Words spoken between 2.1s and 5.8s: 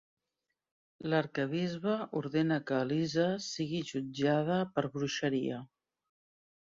ordena que Elisa sigui jutjada per bruixeria.